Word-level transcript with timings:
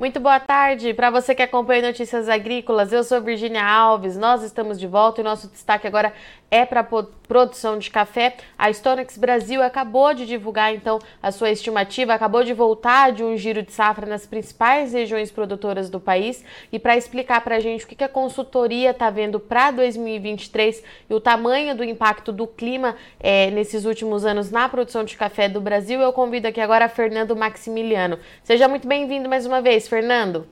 Muito 0.00 0.18
boa 0.18 0.40
tarde 0.40 0.94
para 0.94 1.10
você 1.10 1.34
que 1.34 1.42
acompanha 1.42 1.88
Notícias 1.88 2.26
Agrícolas. 2.26 2.90
Eu 2.90 3.04
sou 3.04 3.20
Virginia 3.20 3.62
Alves. 3.62 4.16
Nós 4.16 4.42
estamos 4.42 4.80
de 4.80 4.86
volta 4.86 5.20
e 5.20 5.24
nosso 5.24 5.46
destaque 5.46 5.86
agora 5.86 6.14
é 6.50 6.64
para 6.64 6.82
produção 6.82 7.78
de 7.78 7.90
café. 7.90 8.34
A 8.58 8.72
Stonex 8.72 9.16
Brasil 9.16 9.62
acabou 9.62 10.12
de 10.12 10.26
divulgar 10.26 10.74
então 10.74 10.98
a 11.22 11.30
sua 11.30 11.50
estimativa, 11.50 12.12
acabou 12.12 12.42
de 12.42 12.52
voltar 12.52 13.12
de 13.12 13.22
um 13.22 13.36
giro 13.36 13.62
de 13.62 13.72
safra 13.72 14.06
nas 14.06 14.26
principais 14.26 14.92
regiões 14.92 15.30
produtoras 15.30 15.88
do 15.88 16.00
país. 16.00 16.42
E 16.72 16.78
para 16.78 16.96
explicar 16.96 17.42
para 17.42 17.56
a 17.56 17.60
gente 17.60 17.84
o 17.84 17.86
que 17.86 18.02
a 18.02 18.08
consultoria 18.08 18.90
está 18.90 19.10
vendo 19.10 19.38
para 19.38 19.70
2023 19.70 20.82
e 21.08 21.14
o 21.14 21.20
tamanho 21.20 21.76
do 21.76 21.84
impacto 21.84 22.32
do 22.32 22.46
clima 22.46 22.96
é, 23.20 23.50
nesses 23.50 23.84
últimos 23.84 24.24
anos 24.24 24.50
na 24.50 24.68
produção 24.68 25.04
de 25.04 25.16
café 25.16 25.48
do 25.48 25.60
Brasil, 25.60 26.00
eu 26.00 26.12
convido 26.12 26.48
aqui 26.48 26.60
agora 26.60 26.88
Fernando 26.88 27.36
Maximiliano. 27.36 28.18
Seja 28.42 28.66
muito 28.66 28.88
bem-vindo 28.88 29.28
mais 29.28 29.44
uma 29.46 29.60
vez. 29.60 29.89
Fernando. 29.90 30.46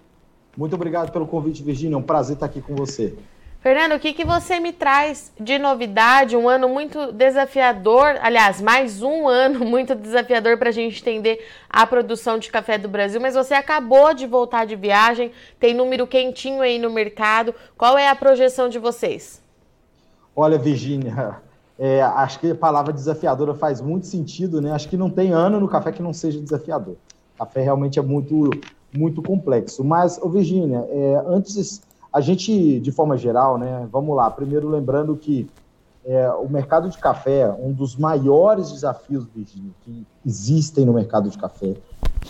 Muito 0.57 0.75
obrigado 0.75 1.13
pelo 1.13 1.25
convite, 1.25 1.63
Virginia. 1.63 1.95
É 1.95 1.99
um 1.99 2.03
prazer 2.03 2.35
estar 2.35 2.47
aqui 2.47 2.61
com 2.61 2.75
você. 2.75 3.17
Fernando, 3.61 3.93
o 3.93 4.01
que, 4.01 4.13
que 4.13 4.25
você 4.25 4.59
me 4.59 4.73
traz 4.73 5.33
de 5.39 5.61
novidade? 5.61 6.37
Um 6.37 6.49
ano 6.49 6.69
muito 6.69 7.13
desafiador, 7.13 8.17
aliás, 8.21 8.61
mais 8.61 9.01
um 9.01 9.27
ano 9.31 9.65
muito 9.65 9.95
desafiador 9.95 10.59
para 10.59 10.71
a 10.71 10.73
gente 10.73 11.01
entender 11.01 11.47
a 11.71 11.87
produção 11.87 12.37
de 12.37 12.51
café 12.51 12.77
do 12.79 12.89
Brasil. 12.89 13.21
Mas 13.21 13.37
você 13.37 13.55
acabou 13.55 14.13
de 14.13 14.27
voltar 14.27 14.65
de 14.65 14.75
viagem, 14.75 15.31
tem 15.61 15.73
número 15.73 16.05
quentinho 16.05 16.61
aí 16.61 16.77
no 16.77 16.91
mercado. 16.91 17.55
Qual 17.77 17.97
é 17.97 18.09
a 18.09 18.17
projeção 18.17 18.69
de 18.69 18.81
vocês? 18.81 19.41
Olha, 20.35 20.59
Virginia, 20.59 21.37
é, 21.79 22.03
acho 22.03 22.41
que 22.41 22.51
a 22.51 22.57
palavra 22.57 22.93
desafiadora 22.93 23.55
faz 23.55 23.81
muito 23.81 24.09
sentido, 24.09 24.61
né? 24.61 24.73
Acho 24.73 24.89
que 24.89 24.97
não 24.97 25.09
tem 25.09 25.31
ano 25.31 25.61
no 25.61 25.69
café 25.69 25.93
que 25.93 26.03
não 26.03 26.13
seja 26.13 26.41
desafiador. 26.41 26.97
Café 27.39 27.63
realmente 27.63 28.01
é 28.01 28.03
muito 28.03 28.51
muito 28.95 29.23
complexo. 29.23 29.85
Mas, 29.85 30.19
ô 30.21 30.29
Virginia, 30.29 30.87
é, 30.91 31.23
antes, 31.27 31.83
a 32.13 32.21
gente, 32.21 32.81
de 32.81 32.93
forma 32.93 33.17
geral, 33.17 33.59
né, 33.59 33.89
vamos 33.91 34.17
lá, 34.17 34.31
primeiro 34.31 34.69
lembrando 34.69 35.17
que 35.17 35.49
é, 36.05 36.31
o 36.31 36.49
mercado 36.49 36.89
de 36.89 36.97
café, 36.97 37.51
um 37.61 37.73
dos 37.73 37.97
maiores 37.97 38.73
desafios, 38.73 39.27
Virginia, 39.35 39.73
que 39.83 40.07
existem 40.25 40.87
no 40.87 40.93
mercado 40.93 41.29
de 41.29 41.37
café, 41.37 41.77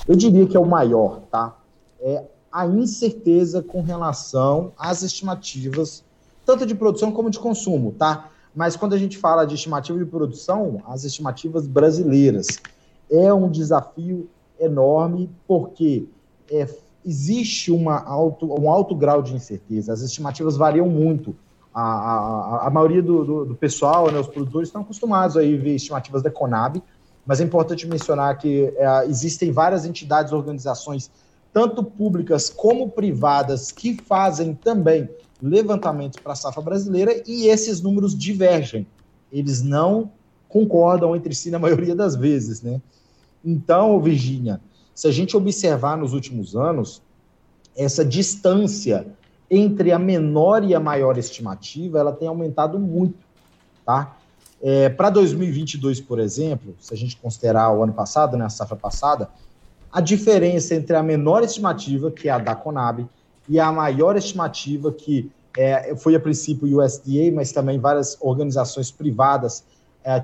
eu 0.07 0.17
diria 0.17 0.47
que 0.47 0.57
é 0.57 0.61
o 0.61 0.67
maior, 0.67 1.21
tá? 1.31 1.57
É 2.01 2.25
a 2.51 2.67
incerteza 2.67 3.63
com 3.63 3.83
relação 3.83 4.73
às 4.77 5.03
estimativas, 5.03 6.03
tanto 6.45 6.67
de 6.67 6.75
produção 6.75 7.13
como 7.13 7.31
de 7.31 7.39
consumo, 7.39 7.93
tá? 7.93 8.31
Mas 8.55 8.75
quando 8.75 8.95
a 8.95 8.99
gente 8.99 9.17
fala 9.17 9.47
de 9.47 9.55
estimativa 9.55 9.97
de 9.97 10.07
produção, 10.07 10.83
as 10.87 11.05
estimativas 11.05 11.67
brasileiras 11.67 12.49
é 13.11 13.33
um 13.33 13.49
desafio 13.49 14.29
enorme, 14.59 15.31
porque 15.47 16.09
é, 16.51 16.67
existe 17.05 17.71
uma 17.71 18.03
alto, 18.03 18.47
um 18.61 18.71
alto 18.71 18.95
grau 18.95 19.23
de 19.23 19.35
incerteza, 19.35 19.93
as 19.93 20.03
estimativas 20.03 20.57
variam 20.57 20.89
muito. 20.89 21.35
A, 21.73 21.83
a, 21.83 22.67
a 22.67 22.71
maioria 22.71 23.03
do, 23.03 23.25
do, 23.25 23.45
do 23.47 23.55
pessoal, 23.55 24.11
né, 24.11 24.19
os 24.19 24.27
produtores, 24.27 24.69
estão 24.69 24.83
acostumados 24.83 25.37
a 25.37 25.41
ver 25.41 25.77
estimativas 25.77 26.23
da 26.23 26.31
Conab, 26.31 26.83
mas 27.25 27.41
é 27.41 27.45
importante 27.45 27.87
mencionar 27.87 28.37
que 28.39 28.73
é, 28.77 29.07
existem 29.07 29.53
várias 29.53 29.85
entidades, 29.85 30.33
organizações, 30.33 31.11
tanto 31.53 31.85
públicas 31.85 32.51
como 32.51 32.91
privadas, 32.91 33.71
que 33.71 33.95
fazem 33.95 34.55
também 34.55 35.09
levantamentos 35.43 36.19
para 36.19 36.33
a 36.33 36.37
safra 36.37 36.63
brasileira 36.63 37.23
e 37.27 37.47
esses 37.49 37.81
números 37.81 38.17
divergem. 38.17 38.87
Eles 39.31 39.63
não 39.63 40.11
concordam 40.49 41.15
entre 41.15 41.35
si 41.35 41.51
na 41.51 41.59
maioria 41.59 41.95
das 41.95 42.17
vezes, 42.17 42.63
né? 42.63 42.81
Então, 43.45 44.01
Virgínia, 44.01 44.61
se 44.99 45.07
a 45.07 45.13
gente 45.13 45.37
observar 45.37 45.97
nos 45.97 46.13
últimos 46.13 46.57
anos, 46.57 47.01
essa 47.77 48.05
distância 48.05 49.07
entre 49.49 49.93
a 49.93 49.99
menor 49.99 50.65
e 50.65 50.75
a 50.75 50.81
maior 50.81 51.17
estimativa, 51.17 52.01
ela 52.01 52.11
tem 52.11 52.27
aumentado 52.27 52.81
muito, 52.81 53.15
tá? 53.87 54.17
É, 54.61 54.89
Para 54.89 55.09
2022, 55.11 56.01
por 56.01 56.19
exemplo, 56.19 56.75
se 56.81 56.93
a 56.93 56.97
gente 56.97 57.17
considerar 57.17 57.71
o 57.71 57.85
ano 57.85 57.93
passado, 57.93 58.37
né, 58.37 58.47
a 58.47 58.49
safra 58.49 58.75
passada, 58.75 59.31
a 59.93 60.01
diferença 60.01 60.75
entre 60.75 60.97
a 60.97 61.03
menor 61.03 61.45
estimativa, 61.45 62.11
que 62.11 62.29
é 62.29 62.33
a 62.33 62.39
da 62.39 62.57
Conab, 62.57 63.07
e 63.49 63.61
a 63.61 63.71
maior 63.71 64.17
estimativa, 64.17 64.91
que 64.91 65.31
é, 65.57 65.95
foi 65.95 66.17
a 66.17 66.21
princípio 66.21 66.67
o 66.67 66.85
USDA, 66.85 67.31
mas 67.33 67.53
também 67.53 67.79
várias 67.79 68.19
organizações 68.21 68.91
privadas 68.91 69.63
é, 70.05 70.21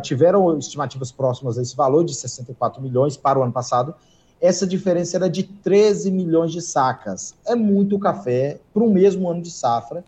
tiveram 0.00 0.58
estimativas 0.58 1.12
próximas 1.12 1.58
a 1.58 1.62
esse 1.62 1.76
valor 1.76 2.04
de 2.04 2.14
64 2.14 2.82
milhões 2.82 3.16
para 3.16 3.38
o 3.38 3.42
ano 3.42 3.52
passado. 3.52 3.94
Essa 4.40 4.66
diferença 4.66 5.16
era 5.16 5.28
de 5.28 5.42
13 5.42 6.10
milhões 6.10 6.52
de 6.52 6.60
sacas. 6.60 7.34
É 7.46 7.54
muito 7.54 7.98
café 7.98 8.58
para 8.72 8.82
o 8.82 8.90
mesmo 8.90 9.28
ano 9.28 9.40
de 9.40 9.50
safra. 9.50 10.04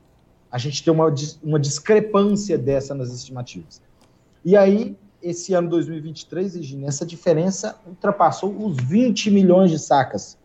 A 0.51 0.59
gente 0.59 0.83
tem 0.83 0.93
uma, 0.93 1.13
uma 1.43 1.61
discrepância 1.61 2.59
dessa 2.59 2.95
nas 2.95 3.13
estimativas. 3.13 3.81
E 4.45 4.57
aí, 4.57 4.97
esse 5.23 5.55
ano 5.55 5.69
2023, 5.69 6.55
Virginia, 6.55 6.89
essa 6.89 7.05
diferença 7.05 7.77
ultrapassou 7.87 8.55
os 8.65 8.77
20 8.77 9.31
milhões 9.31 9.71
de 9.71 9.79
sacas. 9.79 10.37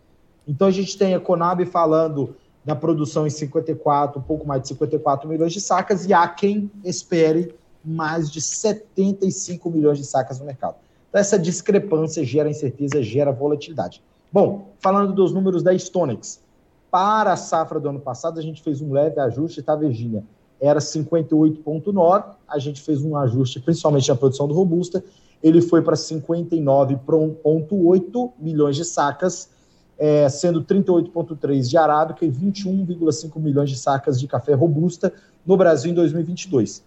Então 0.48 0.68
a 0.68 0.72
gente 0.72 0.98
tem 0.98 1.14
a 1.14 1.20
Conab 1.20 1.66
falando 1.66 2.36
da 2.64 2.76
produção 2.76 3.26
em 3.26 3.30
54, 3.30 4.20
um 4.20 4.24
pouco 4.24 4.48
mais 4.48 4.62
de 4.62 4.70
54 4.70 5.28
milhões 5.28 5.54
de 5.54 5.62
sacas, 5.62 6.06
e 6.06 6.14
há 6.14 6.28
quem 6.28 6.70
espere 6.84 7.54
mais 7.84 8.32
de 8.32 8.42
75 8.42 9.70
milhões 9.70 9.98
de 9.98 10.06
sacas 10.06 10.40
no 10.40 10.46
mercado. 10.46 10.76
Então, 11.10 11.20
essa 11.20 11.38
discrepância 11.38 12.24
gera 12.24 12.50
incerteza, 12.50 13.04
gera 13.04 13.32
volatilidade. 13.32 14.02
Bom, 14.32 14.70
falando 14.80 15.14
dos 15.14 15.34
números 15.34 15.62
da 15.62 15.78
Stonex, 15.78 16.42
para 16.90 17.34
a 17.34 17.38
safra 17.38 17.80
do 17.80 17.90
ano 17.90 18.00
passado, 18.00 18.40
a 18.40 18.42
gente 18.42 18.62
fez 18.62 18.82
um 18.82 18.92
leve 18.92 19.20
ajuste, 19.20 19.62
tá, 19.62 19.76
Virgínia? 19.76 20.24
Era 20.60 20.80
58,9, 20.80 22.24
a 22.48 22.60
gente 22.60 22.82
fez 22.82 23.02
um 23.02 23.18
ajuste, 23.18 23.60
principalmente 23.60 24.10
na 24.10 24.16
produção 24.16 24.48
do 24.48 24.54
Robusta, 24.54 25.04
ele 25.42 25.62
foi 25.62 25.82
para 25.82 25.96
59,8 25.96 28.32
milhões 28.40 28.76
de 28.76 28.86
sacas, 28.86 29.50
é, 29.98 30.30
sendo 30.30 30.64
38,3 30.64 31.68
de 31.68 31.78
arábica 31.78 32.24
e 32.26 32.32
21,5 32.32 33.40
milhões 33.40 33.70
de 33.70 33.78
sacas 33.78 34.20
de 34.20 34.28
café 34.28 34.54
robusta 34.54 35.14
no 35.46 35.56
Brasil 35.58 35.92
em 35.92 35.96
2022. 35.96 36.84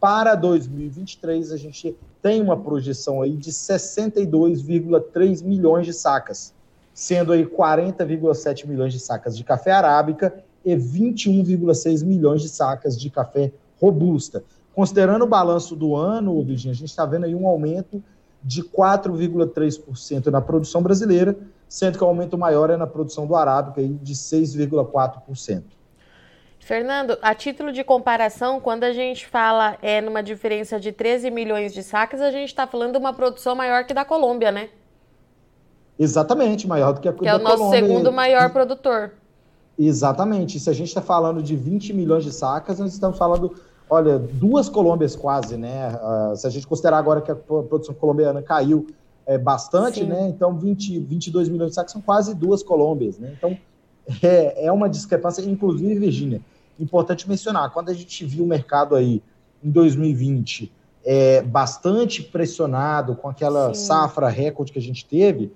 Para 0.00 0.34
2023, 0.34 1.52
a 1.52 1.56
gente 1.56 1.96
tem 2.20 2.42
uma 2.42 2.56
projeção 2.56 3.22
aí 3.22 3.36
de 3.36 3.50
62,3 3.50 5.42
milhões 5.42 5.86
de 5.86 5.92
sacas, 5.92 6.52
sendo 6.92 7.32
aí 7.32 7.46
40,7 7.46 8.66
milhões 8.66 8.92
de 8.92 9.00
sacas 9.00 9.36
de 9.36 9.42
café 9.42 9.72
arábica 9.72 10.44
e 10.64 10.74
21,6 10.76 12.04
milhões 12.04 12.42
de 12.42 12.48
sacas 12.48 12.98
de 12.98 13.08
café 13.08 13.52
robusta. 13.80 14.44
Considerando 14.74 15.22
o 15.22 15.26
balanço 15.28 15.74
do 15.74 15.96
ano, 15.96 16.42
Virginia, 16.42 16.72
a 16.72 16.76
gente 16.76 16.90
está 16.90 17.06
vendo 17.06 17.24
aí 17.24 17.34
um 17.34 17.46
aumento 17.46 18.02
de 18.44 18.62
4,3% 18.62 20.26
na 20.26 20.40
produção 20.40 20.82
brasileira, 20.82 21.36
sendo 21.68 21.96
que 21.96 22.04
o 22.04 22.06
aumento 22.06 22.36
maior 22.36 22.68
é 22.70 22.76
na 22.76 22.86
produção 22.86 23.26
do 23.26 23.34
arábica 23.34 23.80
aí 23.80 23.88
de 23.88 24.14
6,4%. 24.14 25.62
Fernando, 26.66 27.16
a 27.22 27.32
título 27.32 27.70
de 27.70 27.84
comparação, 27.84 28.58
quando 28.58 28.82
a 28.82 28.92
gente 28.92 29.24
fala 29.24 29.78
é 29.80 30.00
numa 30.00 30.20
diferença 30.20 30.80
de 30.80 30.90
13 30.90 31.30
milhões 31.30 31.72
de 31.72 31.80
sacas, 31.80 32.20
a 32.20 32.32
gente 32.32 32.48
está 32.48 32.66
falando 32.66 32.90
de 32.90 32.98
uma 32.98 33.12
produção 33.12 33.54
maior 33.54 33.84
que 33.84 33.94
da 33.94 34.04
Colômbia, 34.04 34.50
né? 34.50 34.68
Exatamente, 35.96 36.66
maior 36.66 36.92
do 36.92 37.00
que 37.00 37.08
a 37.08 37.12
que 37.12 37.24
da 37.24 37.38
Colômbia. 37.38 37.38
Que 37.38 37.44
é 37.44 37.54
o 37.54 37.56
nosso 37.56 37.70
Colômbia. 37.70 37.86
segundo 37.86 38.12
maior 38.12 38.50
produtor. 38.50 39.12
Exatamente. 39.78 40.58
Se 40.58 40.68
a 40.68 40.72
gente 40.72 40.88
está 40.88 41.00
falando 41.00 41.40
de 41.40 41.54
20 41.54 41.92
milhões 41.92 42.24
de 42.24 42.32
sacas, 42.32 42.80
nós 42.80 42.92
estamos 42.92 43.16
falando, 43.16 43.54
olha, 43.88 44.18
duas 44.18 44.68
Colômbias 44.68 45.14
quase, 45.14 45.56
né? 45.56 45.96
Uh, 46.02 46.34
se 46.34 46.48
a 46.48 46.50
gente 46.50 46.66
considerar 46.66 46.98
agora 46.98 47.20
que 47.20 47.30
a 47.30 47.36
produção 47.36 47.94
colombiana 47.94 48.42
caiu 48.42 48.88
é, 49.24 49.38
bastante, 49.38 50.00
Sim. 50.00 50.06
né? 50.06 50.26
Então 50.26 50.58
20, 50.58 50.98
22 50.98 51.48
milhões 51.48 51.70
de 51.70 51.74
sacas 51.76 51.92
são 51.92 52.02
quase 52.02 52.34
duas 52.34 52.64
Colômbias, 52.64 53.20
né? 53.20 53.34
Então 53.38 53.56
é, 54.20 54.66
é 54.66 54.72
uma 54.72 54.88
discrepância, 54.88 55.42
inclusive, 55.42 55.94
Virgínia, 55.94 56.40
importante 56.78 57.28
mencionar, 57.28 57.70
quando 57.70 57.88
a 57.88 57.94
gente 57.94 58.24
viu 58.24 58.44
o 58.44 58.48
mercado 58.48 58.94
aí 58.94 59.22
em 59.62 59.70
2020 59.70 60.72
é, 61.04 61.40
bastante 61.42 62.22
pressionado 62.22 63.14
com 63.14 63.28
aquela 63.28 63.72
Sim. 63.72 63.86
safra 63.86 64.28
recorde 64.28 64.72
que 64.72 64.78
a 64.78 64.82
gente 64.82 65.06
teve, 65.06 65.52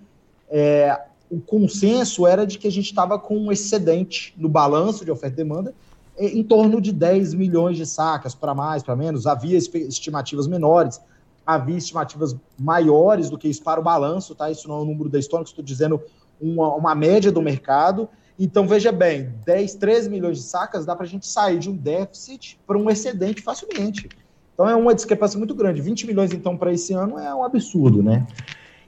é, 0.49 1.00
o 1.31 1.40
consenso 1.40 2.26
era 2.26 2.46
de 2.46 2.58
que 2.58 2.67
a 2.67 2.70
gente 2.72 2.87
estava 2.87 3.19
com 3.19 3.37
um 3.37 3.52
excedente 3.52 4.34
no 4.37 4.49
balanço 4.49 5.05
de 5.05 5.11
oferta 5.11 5.34
e 5.34 5.44
demanda 5.44 5.75
é, 6.17 6.26
em 6.26 6.43
torno 6.43 6.81
de 6.81 6.93
10 6.93 7.34
milhões 7.34 7.76
de 7.76 7.87
sacas, 7.87 8.34
para 8.34 8.55
mais, 8.55 8.82
para 8.82 8.94
menos. 8.94 9.26
Havia 9.26 9.56
estimativas 9.56 10.46
menores, 10.46 11.00
havia 11.46 11.76
estimativas 11.76 12.37
maiores 12.58 13.31
do 13.31 13.38
que 13.38 13.49
isso 13.49 13.62
para 13.62 13.81
o 13.81 13.82
balanço, 13.82 14.34
tá? 14.34 14.50
Isso 14.50 14.69
não 14.69 14.78
é 14.78 14.81
o 14.82 14.84
número 14.84 15.08
da 15.08 15.19
história, 15.19 15.44
estou 15.44 15.64
dizendo 15.64 16.00
uma, 16.40 16.75
uma 16.75 16.94
média 16.94 17.32
do 17.32 17.40
mercado. 17.40 18.08
Então, 18.42 18.66
veja 18.66 18.90
bem, 18.90 19.34
10, 19.44 19.75
13 19.75 20.08
milhões 20.08 20.38
de 20.38 20.44
sacas 20.44 20.87
dá 20.87 20.96
para 20.96 21.04
a 21.04 21.08
gente 21.08 21.26
sair 21.26 21.58
de 21.58 21.69
um 21.69 21.76
déficit 21.76 22.58
para 22.66 22.78
um 22.78 22.88
excedente 22.88 23.42
facilmente. 23.42 24.08
Então, 24.54 24.66
é 24.66 24.75
uma 24.75 24.94
discrepância 24.94 25.38
muito 25.38 25.54
grande. 25.54 25.82
20 25.82 26.06
milhões, 26.06 26.32
então, 26.32 26.56
para 26.56 26.72
esse 26.72 26.94
ano 26.94 27.19
é 27.19 27.34
um 27.34 27.44
absurdo, 27.44 28.02
né? 28.02 28.26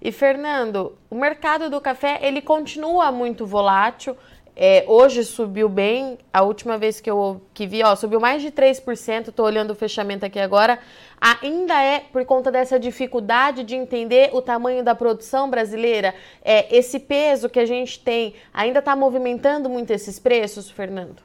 E 0.01 0.11
Fernando, 0.11 0.95
o 1.11 1.15
mercado 1.15 1.69
do 1.69 1.83
café 1.83 2.19
ele 2.23 2.41
continua 2.41 3.13
muito 3.13 3.45
volátil. 3.45 4.17
É, 4.55 4.85
hoje 4.87 5.25
subiu 5.25 5.67
bem, 5.67 6.19
a 6.31 6.43
última 6.43 6.77
vez 6.77 7.01
que 7.01 7.11
eu 7.11 7.41
que 7.55 7.67
vi, 7.67 7.83
ó, 7.83 7.97
subiu 7.97 8.21
mais 8.21 8.43
de 8.43 8.51
3%, 8.51 9.29
estou 9.29 9.47
olhando 9.47 9.71
o 9.71 9.75
fechamento 9.75 10.27
aqui 10.27 10.39
agora. 10.39 10.79
Ainda 11.19 11.81
é 11.83 12.01
por 12.01 12.25
conta 12.27 12.53
dessa 12.53 12.79
dificuldade 12.79 13.65
de 13.65 13.75
entender 13.75 14.31
o 14.35 14.43
tamanho 14.43 14.85
da 14.85 14.95
produção 14.95 15.49
brasileira? 15.49 16.15
É, 16.45 16.77
esse 16.77 16.99
peso 16.99 17.49
que 17.49 17.59
a 17.59 17.65
gente 17.65 17.99
tem 18.01 18.35
ainda 18.53 18.81
está 18.81 18.95
movimentando 18.95 19.71
muito 19.71 19.91
esses 19.91 20.19
preços, 20.19 20.71
Fernando? 20.71 21.23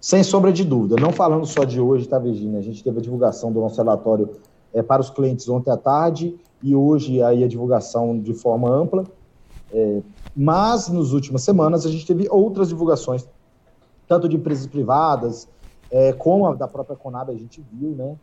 Sem 0.00 0.22
sombra 0.22 0.52
de 0.52 0.64
dúvida. 0.64 0.96
Não 0.98 1.12
falando 1.12 1.44
só 1.44 1.64
de 1.64 1.80
hoje, 1.80 2.08
tá, 2.08 2.18
Virginia? 2.18 2.58
A 2.58 2.62
gente 2.62 2.82
teve 2.82 2.98
a 2.98 3.02
divulgação 3.02 3.52
do 3.52 3.60
nosso 3.60 3.76
relatório 3.76 4.30
é, 4.72 4.82
para 4.82 5.02
os 5.02 5.10
clientes 5.10 5.46
ontem 5.48 5.70
à 5.70 5.76
tarde 5.76 6.34
e 6.62 6.74
hoje 6.74 7.22
aí 7.22 7.44
a 7.44 7.48
divulgação 7.48 8.18
de 8.18 8.32
forma 8.32 8.70
ampla. 8.70 9.04
É, 9.72 10.00
mas, 10.36 10.88
nas 10.88 11.12
últimas 11.12 11.42
semanas, 11.42 11.86
a 11.86 11.90
gente 11.90 12.04
teve 12.04 12.28
outras 12.30 12.68
divulgações, 12.68 13.26
tanto 14.06 14.28
de 14.28 14.36
empresas 14.36 14.66
privadas, 14.66 15.48
é, 15.90 16.12
como 16.12 16.46
a 16.46 16.54
da 16.54 16.68
própria 16.68 16.94
Conab, 16.94 17.30
a 17.30 17.36
gente 17.36 17.64
viu, 17.72 17.90
né? 17.92 18.16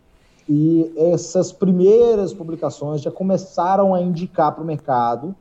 E 0.47 0.93
essas 0.95 1.51
primeiras 1.51 2.33
publicações 2.33 3.01
já 3.01 3.09
começaram 3.09 3.95
a 3.95 4.01
indicar 4.01 4.53
para 4.53 4.63
o 4.63 4.67
mercado 4.67 5.33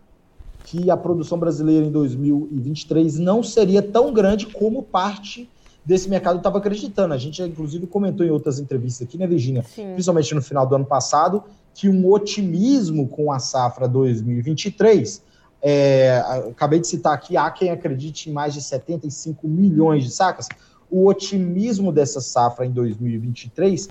que 0.65 0.91
a 0.91 0.97
produção 0.97 1.39
brasileira 1.39 1.85
em 1.85 1.91
2023 1.91 3.19
não 3.19 3.43
seria 3.43 3.83
tão 3.83 4.13
grande 4.13 4.47
como 4.47 4.83
parte 4.83 5.51
desse 5.85 6.09
mercado 6.09 6.39
estava 6.39 6.59
acreditando. 6.59 7.13
A 7.13 7.19
gente, 7.19 7.43
inclusive, 7.43 7.87
comentou 7.87 8.25
em 8.25 8.31
outras 8.31 8.61
entrevistas 8.61 9.07
aqui, 9.07 9.19
né, 9.19 9.27
Virginia? 9.27 9.65
Sim. 9.65 9.93
Principalmente 9.93 10.35
no 10.35 10.41
final 10.41 10.65
do 10.65 10.77
ano 10.77 10.87
passado, 10.87 11.43
que 11.75 11.89
um 11.89 12.09
otimismo 12.09 13.09
com 13.09 13.33
a 13.33 13.41
safra 13.41 13.89
2023 13.89 15.32
é, 15.63 16.19
acabei 16.51 16.81
de 16.81 16.89
citar 16.89 17.15
aqui, 17.15 17.37
há 17.37 17.49
quem 17.51 17.71
acredite 17.71 18.29
em 18.29 18.33
mais 18.33 18.53
de 18.53 18.61
75 18.61 19.47
milhões 19.47 20.03
de 20.03 20.11
sacas. 20.11 20.49
O 20.91 21.07
otimismo 21.07 21.93
dessa 21.93 22.21
safra 22.21 22.67
em 22.67 22.71
2023 22.73 23.89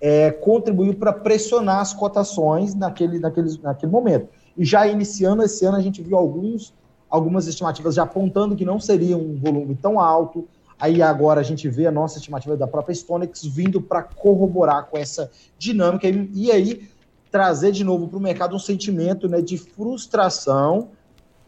é, 0.00 0.30
contribuiu 0.30 0.94
para 0.94 1.12
pressionar 1.12 1.80
as 1.80 1.92
cotações 1.92 2.74
naquele, 2.74 3.18
naquele, 3.18 3.58
naquele 3.62 3.92
momento. 3.92 4.28
E 4.56 4.64
já 4.64 4.86
iniciando 4.86 5.42
esse 5.42 5.64
ano, 5.66 5.76
a 5.76 5.82
gente 5.82 6.02
viu 6.02 6.16
alguns, 6.16 6.74
algumas 7.10 7.46
estimativas 7.46 7.94
já 7.94 8.04
apontando 8.04 8.56
que 8.56 8.64
não 8.64 8.80
seria 8.80 9.16
um 9.16 9.36
volume 9.36 9.74
tão 9.74 10.00
alto. 10.00 10.48
Aí 10.80 11.02
agora 11.02 11.40
a 11.40 11.44
gente 11.44 11.68
vê 11.68 11.86
a 11.86 11.92
nossa 11.92 12.18
estimativa 12.18 12.56
da 12.56 12.66
própria 12.66 12.94
Stonex 12.94 13.44
vindo 13.44 13.80
para 13.80 14.02
corroborar 14.02 14.86
com 14.86 14.96
essa 14.96 15.30
dinâmica 15.58 16.08
e, 16.08 16.30
e 16.32 16.50
aí 16.50 16.88
trazer 17.30 17.70
de 17.70 17.84
novo 17.84 18.08
para 18.08 18.18
o 18.18 18.20
mercado 18.20 18.56
um 18.56 18.58
sentimento 18.58 19.28
né, 19.28 19.40
de 19.40 19.56
frustração 19.56 20.88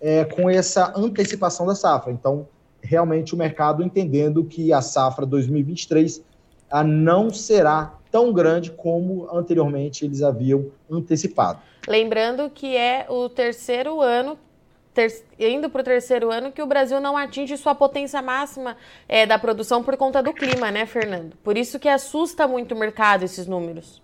é, 0.00 0.24
com 0.24 0.48
essa 0.48 0.92
antecipação 0.96 1.66
da 1.66 1.74
safra. 1.74 2.12
Então, 2.12 2.46
realmente 2.82 3.34
o 3.34 3.38
mercado 3.38 3.82
entendendo 3.82 4.44
que 4.44 4.72
a 4.72 4.82
safra 4.82 5.24
2023 5.24 6.22
a 6.70 6.82
não 6.82 7.30
será 7.30 7.94
tão 8.10 8.32
grande 8.32 8.70
como 8.70 9.28
anteriormente 9.32 10.04
eles 10.04 10.22
haviam 10.22 10.66
antecipado. 10.90 11.60
Lembrando 11.86 12.50
que 12.50 12.76
é 12.76 13.06
o 13.08 13.28
terceiro 13.28 14.00
ano 14.00 14.38
ter, 14.94 15.24
indo 15.38 15.68
para 15.68 15.80
o 15.80 15.84
terceiro 15.84 16.30
ano 16.30 16.52
que 16.52 16.62
o 16.62 16.66
Brasil 16.66 17.00
não 17.00 17.16
atinge 17.16 17.56
sua 17.56 17.74
potência 17.74 18.22
máxima 18.22 18.76
é, 19.08 19.26
da 19.26 19.38
produção 19.38 19.82
por 19.82 19.96
conta 19.96 20.22
do 20.22 20.32
clima, 20.32 20.70
né, 20.70 20.86
Fernando? 20.86 21.36
Por 21.42 21.58
isso 21.58 21.78
que 21.78 21.88
assusta 21.88 22.46
muito 22.46 22.74
o 22.74 22.78
mercado 22.78 23.24
esses 23.24 23.46
números. 23.46 24.00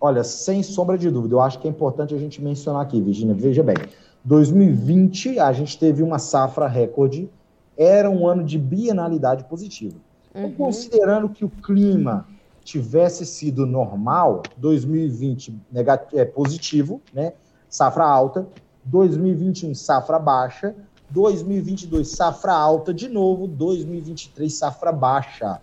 Olha, 0.00 0.22
sem 0.22 0.62
sombra 0.62 0.98
de 0.98 1.10
dúvida, 1.10 1.34
eu 1.34 1.40
acho 1.40 1.58
que 1.58 1.66
é 1.66 1.70
importante 1.70 2.14
a 2.14 2.18
gente 2.18 2.42
mencionar 2.42 2.82
aqui, 2.82 3.00
Virginia, 3.00 3.34
veja 3.34 3.62
bem, 3.62 3.76
2020, 4.24 5.38
a 5.38 5.52
gente 5.52 5.78
teve 5.78 6.02
uma 6.02 6.18
safra 6.18 6.66
recorde, 6.66 7.28
era 7.76 8.08
um 8.10 8.26
ano 8.26 8.42
de 8.42 8.58
bienalidade 8.58 9.44
positiva. 9.44 9.96
Então, 10.30 10.44
uhum. 10.44 10.54
considerando 10.54 11.28
que 11.28 11.44
o 11.44 11.50
clima 11.50 12.26
tivesse 12.64 13.26
sido 13.26 13.66
normal, 13.66 14.42
2020 14.56 15.60
negativo, 15.70 16.20
é, 16.20 16.24
positivo, 16.24 17.02
né? 17.12 17.34
safra 17.68 18.04
alta, 18.04 18.48
2021 18.84 19.74
safra 19.74 20.18
baixa, 20.18 20.74
2022 21.10 22.08
safra 22.08 22.52
alta 22.52 22.94
de 22.94 23.08
novo, 23.08 23.46
2023 23.46 24.52
safra 24.52 24.90
baixa. 24.90 25.60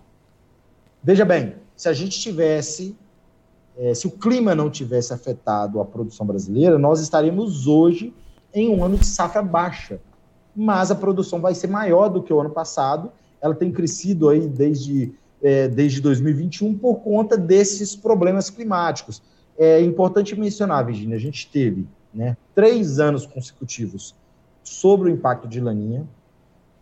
Veja 1.02 1.24
bem, 1.24 1.56
se 1.76 1.88
a 1.88 1.92
gente 1.92 2.20
tivesse, 2.20 2.96
é, 3.76 3.92
se 3.92 4.06
o 4.06 4.10
clima 4.10 4.54
não 4.54 4.70
tivesse 4.70 5.12
afetado 5.12 5.80
a 5.80 5.84
produção 5.84 6.24
brasileira, 6.24 6.78
nós 6.78 7.00
estaríamos 7.00 7.66
hoje 7.66 8.14
em 8.54 8.68
um 8.68 8.84
ano 8.84 8.96
de 8.96 9.06
safra 9.06 9.42
baixa. 9.42 10.00
Mas 10.54 10.90
a 10.90 10.94
produção 10.94 11.40
vai 11.40 11.54
ser 11.54 11.68
maior 11.68 12.08
do 12.08 12.22
que 12.22 12.32
o 12.32 12.40
ano 12.40 12.50
passado. 12.50 13.10
Ela 13.40 13.54
tem 13.54 13.72
crescido 13.72 14.28
aí 14.28 14.46
desde, 14.46 15.12
é, 15.42 15.68
desde 15.68 16.00
2021 16.00 16.76
por 16.76 16.96
conta 16.96 17.36
desses 17.36 17.96
problemas 17.96 18.50
climáticos. 18.50 19.22
É 19.58 19.80
importante 19.80 20.38
mencionar, 20.38 20.84
Virginia, 20.84 21.16
a 21.16 21.20
gente 21.20 21.50
teve 21.50 21.86
né, 22.12 22.36
três 22.54 22.98
anos 22.98 23.26
consecutivos 23.26 24.14
sobre 24.62 25.10
o 25.10 25.12
impacto 25.12 25.48
de 25.48 25.60
laninha. 25.60 26.06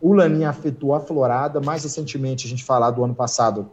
O 0.00 0.12
laninha 0.12 0.50
afetou 0.50 0.94
a 0.94 1.00
florada. 1.00 1.60
Mais 1.60 1.84
recentemente, 1.84 2.46
a 2.46 2.50
gente 2.50 2.64
falar 2.64 2.90
do 2.90 3.04
ano 3.04 3.14
passado, 3.14 3.70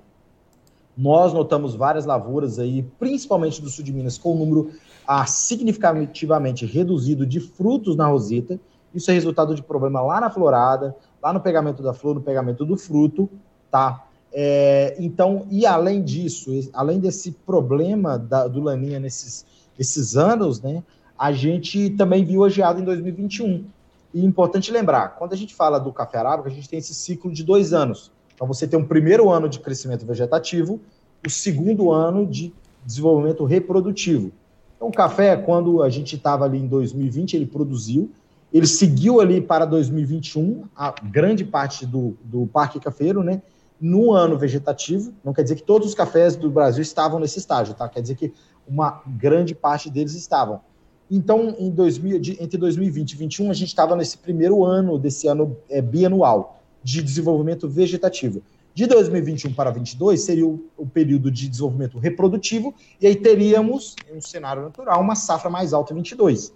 nós 0.97 1.31
notamos 1.31 1.75
várias 1.75 2.05
lavouras 2.05 2.57
aí, 2.57 2.83
principalmente 2.99 3.61
do 3.61 3.69
sul 3.69 3.83
de 3.83 3.94
Minas, 3.94 4.17
com 4.17 4.33
o 4.33 4.38
número 4.38 4.71
a 5.07 5.25
significativamente 5.25 6.65
reduzido 6.65 7.25
de 7.25 7.39
frutos 7.39 7.95
na 7.95 8.07
roseta. 8.07 8.59
Isso 8.94 9.09
é 9.09 9.13
resultado 9.13 9.56
de 9.56 9.63
problema 9.63 10.01
lá 10.01 10.19
na 10.19 10.30
florada, 10.30 10.94
lá 11.24 11.31
no 11.31 11.39
pegamento 11.39 11.81
da 11.81 11.94
flor, 11.94 12.15
no 12.15 12.21
pegamento 12.21 12.65
do 12.65 12.75
fruto, 12.75 13.30
tá? 13.71 14.06
É, 14.33 14.98
então, 15.00 15.48
e 15.50 15.65
além 15.65 16.04
disso, 16.04 16.51
além 16.74 17.00
desse 17.00 17.31
problema 17.31 18.19
da, 18.19 18.48
do 18.48 18.62
laninha 18.62 19.00
nesses, 19.00 19.45
nesses 19.77 20.18
anos, 20.18 20.62
né, 20.62 20.83
a 21.18 21.31
gente 21.31 21.92
também 21.92 22.25
viu 22.25 22.44
a 22.44 22.50
geada 22.50 22.80
em 22.80 22.83
2021. 22.83 23.65
E 24.13 24.25
importante 24.25 24.71
lembrar, 24.71 25.15
quando 25.15 25.33
a 25.33 25.38
gente 25.38 25.56
fala 25.56 25.80
do 25.80 25.94
café 25.94 26.18
arábica, 26.18 26.50
a 26.50 26.51
gente 26.51 26.68
tem 26.68 26.80
esse 26.80 26.94
ciclo 26.94 27.31
de 27.31 27.44
dois 27.44 27.74
anos. 27.74 28.12
Então, 28.36 28.45
você 28.45 28.68
tem 28.68 28.77
um 28.77 28.86
primeiro 28.86 29.30
ano 29.30 29.48
de 29.48 29.59
crescimento 29.59 30.06
vegetativo, 30.06 30.80
o 31.25 31.30
segundo 31.30 31.92
ano 31.92 32.25
de 32.25 32.54
desenvolvimento 32.86 33.44
reprodutivo. 33.45 34.31
Então, 34.77 34.88
o 34.89 34.91
café, 34.91 35.35
quando 35.35 35.81
a 35.81 35.90
gente 35.90 36.16
estava 36.16 36.45
ali 36.45 36.59
em 36.59 36.68
2020, 36.68 37.35
ele 37.35 37.47
produziu, 37.47 38.11
ele 38.54 38.68
seguiu 38.68 39.19
ali 39.19 39.42
para 39.42 39.66
2021, 39.66 40.63
a 40.75 40.94
grande 41.04 41.44
parte 41.44 41.85
do, 41.85 42.16
do 42.23 42.47
parque 42.47 42.80
cafeiro, 42.80 43.21
né? 43.21 43.42
No 43.81 44.11
ano 44.11 44.37
vegetativo, 44.37 45.13
não 45.23 45.33
quer 45.33 45.44
dizer 45.44 45.56
que 45.56 45.63
todos 45.63 45.90
os 45.90 45.94
cafés 45.94 46.35
do 46.35 46.49
Brasil 46.49 46.81
estavam 46.81 47.19
nesse 47.19 47.40
estágio, 47.40 47.73
tá? 47.73 47.90
Quer 47.90 48.01
dizer 48.01 48.16
que 48.16 48.31
uma 48.68 49.01
grande 49.06 49.54
parte 49.54 49.90
deles 49.90 50.13
estavam. 50.13 50.61
Então, 51.09 51.56
em 51.57 51.71
2000, 51.71 52.19
de, 52.19 52.31
entre 52.44 52.57
2020 52.57 53.11
e 53.11 53.16
2021, 53.16 53.51
a 53.51 53.54
gente 53.54 53.69
estava 53.69 53.95
nesse 53.95 54.18
primeiro 54.18 54.63
ano 54.63 54.97
desse 54.97 55.28
ano 55.28 55.57
é, 55.69 55.81
bianual 55.81 56.59
de 56.83 57.01
desenvolvimento 57.01 57.68
vegetativo. 57.68 58.42
De 58.77 58.85
2021 58.85 59.55
para 59.55 59.71
2022 59.71 60.21
seria 60.21 60.45
o, 60.45 60.63
o, 60.77 60.85
período 60.85 61.31
de 61.31 61.49
desenvolvimento 61.49 61.97
reprodutivo, 61.97 62.75
e 63.01 63.07
aí 63.07 63.15
teríamos, 63.15 63.95
em 64.07 64.17
um 64.17 64.21
cenário 64.21 64.61
natural, 64.61 65.01
uma 65.01 65.15
safra 65.15 65.49
mais 65.49 65.73
alta 65.73 65.93
em 65.93 65.95
22, 65.95 66.53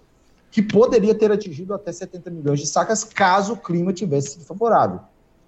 que 0.48 0.62
poderia 0.62 1.16
ter 1.16 1.32
atingido 1.32 1.74
até 1.74 1.90
70 1.90 2.30
milhões 2.30 2.60
de 2.60 2.68
sacas 2.68 3.02
caso 3.02 3.54
o 3.54 3.56
clima 3.56 3.92
tivesse 3.92 4.34
sido 4.34 4.44
favorável. 4.44 5.00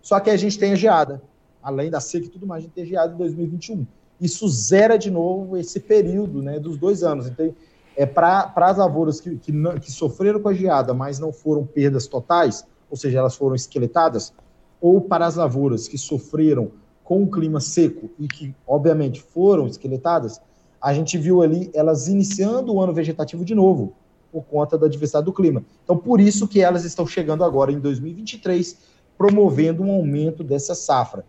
Só 0.02 0.18
que 0.18 0.28
a 0.28 0.36
gente 0.36 0.58
tem 0.58 0.72
a 0.72 0.74
geada, 0.74 1.22
além 1.62 1.90
da 1.90 2.00
seca 2.00 2.26
e 2.26 2.28
tudo 2.28 2.44
mais, 2.44 2.64
a 2.64 2.66
gente 2.66 2.74
tem 2.74 2.82
a 2.82 2.88
geada 2.88 3.14
em 3.14 3.18
2021. 3.18 3.86
Isso 4.20 4.48
zera 4.48 4.96
de 4.96 5.12
novo 5.12 5.56
esse 5.56 5.78
período 5.78 6.42
né, 6.42 6.58
dos 6.58 6.76
dois 6.76 7.04
anos. 7.04 7.28
Então, 7.28 7.54
é, 7.96 8.04
para 8.04 8.52
as 8.52 8.78
lavouras 8.78 9.20
que, 9.20 9.36
que, 9.36 9.52
que 9.80 9.92
sofreram 9.92 10.40
com 10.40 10.48
a 10.48 10.52
geada, 10.54 10.92
mas 10.92 11.20
não 11.20 11.32
foram 11.32 11.64
perdas 11.64 12.08
totais, 12.08 12.66
ou 12.90 12.96
seja, 12.96 13.20
elas 13.20 13.36
foram 13.36 13.54
esqueletadas, 13.54 14.32
ou 14.84 15.00
para 15.00 15.24
as 15.24 15.36
lavouras 15.36 15.88
que 15.88 15.96
sofreram 15.96 16.70
com 17.02 17.22
o 17.22 17.30
clima 17.30 17.58
seco 17.58 18.10
e 18.18 18.28
que, 18.28 18.54
obviamente, 18.66 19.22
foram 19.22 19.66
esqueletadas, 19.66 20.38
a 20.78 20.92
gente 20.92 21.16
viu 21.16 21.40
ali 21.40 21.70
elas 21.72 22.06
iniciando 22.06 22.74
o 22.74 22.82
ano 22.82 22.92
vegetativo 22.92 23.46
de 23.46 23.54
novo, 23.54 23.94
por 24.30 24.44
conta 24.44 24.76
da 24.76 24.86
diversidade 24.86 25.24
do 25.24 25.32
clima. 25.32 25.64
Então, 25.82 25.96
por 25.96 26.20
isso 26.20 26.46
que 26.46 26.60
elas 26.60 26.84
estão 26.84 27.06
chegando 27.06 27.42
agora 27.42 27.72
em 27.72 27.80
2023, 27.80 28.76
promovendo 29.16 29.82
um 29.82 29.90
aumento 29.90 30.44
dessa 30.44 30.74
safra. 30.74 31.24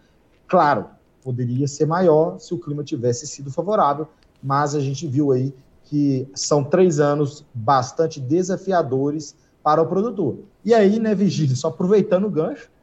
Claro, 0.50 0.88
poderia 1.24 1.66
ser 1.66 1.86
maior 1.86 2.38
se 2.38 2.54
o 2.54 2.60
clima 2.60 2.84
tivesse 2.84 3.26
sido 3.26 3.50
favorável, 3.50 4.06
mas 4.44 4.76
a 4.76 4.82
gente 4.82 5.08
viu 5.08 5.32
aí 5.32 5.54
que 5.86 6.28
são 6.36 6.62
três 6.62 7.00
anos 7.00 7.46
bastante 7.54 8.20
desafiadores 8.20 9.34
para 9.64 9.82
o 9.82 9.88
produtor. 9.88 10.40
E 10.66 10.74
aí, 10.74 11.00
né, 11.00 11.16
Vigílio, 11.16 11.56
só 11.56 11.70
aproveitando 11.70 12.26
o 12.26 12.30
gancho, 12.30 12.75